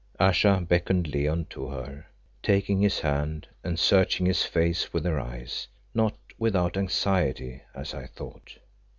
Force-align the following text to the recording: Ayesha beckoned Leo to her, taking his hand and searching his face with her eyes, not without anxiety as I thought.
Ayesha 0.19 0.61
beckoned 0.67 1.09
Leo 1.09 1.43
to 1.51 1.67
her, 1.67 2.07
taking 2.41 2.81
his 2.81 3.01
hand 3.01 3.47
and 3.63 3.77
searching 3.77 4.25
his 4.25 4.41
face 4.43 4.91
with 4.91 5.05
her 5.05 5.19
eyes, 5.19 5.67
not 5.93 6.15
without 6.39 6.75
anxiety 6.75 7.61
as 7.75 7.93
I 7.93 8.07
thought. 8.07 8.57